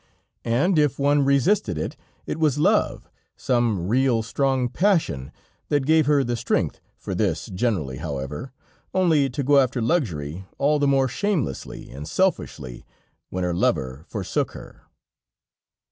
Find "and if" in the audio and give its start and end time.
0.49-0.97